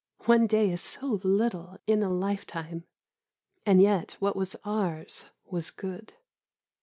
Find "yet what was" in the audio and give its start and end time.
3.79-4.55